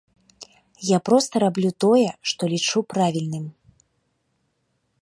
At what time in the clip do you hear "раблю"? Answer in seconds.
1.43-1.71